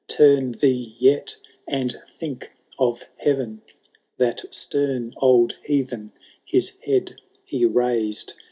Turn 0.07 0.53
thee 0.53 0.95
yet, 0.97 1.37
and 1.67 1.95
think 2.09 2.51
of 2.79 3.05
Heaven!" 3.17 3.61
That 4.17 4.51
stern 4.51 5.13
old 5.17 5.57
heathen 5.63 6.11
his 6.43 6.69
head 6.81 7.21
he 7.45 7.67
raised. 7.67 8.33